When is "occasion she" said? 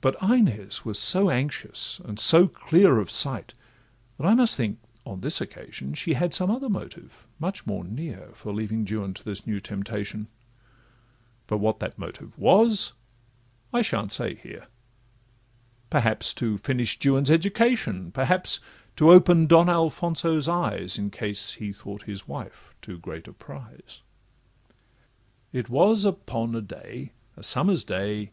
5.42-6.14